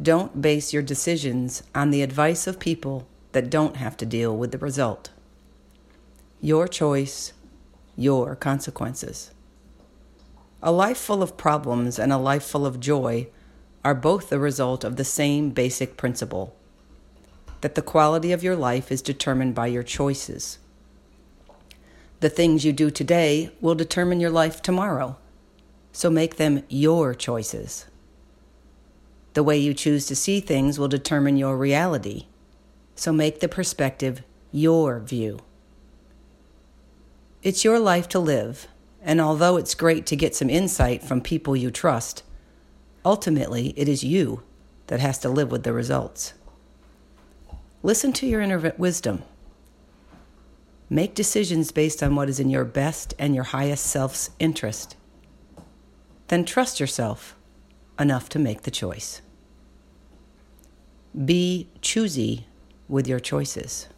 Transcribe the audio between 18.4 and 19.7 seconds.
your life is determined by